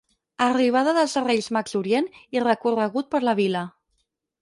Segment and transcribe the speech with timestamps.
[0.45, 2.09] Arribada dels reis Mags d'Orient
[2.39, 3.67] i recorregut per la vila.